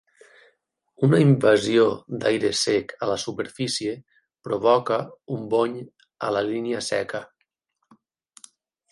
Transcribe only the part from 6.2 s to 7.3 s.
a la línia seca.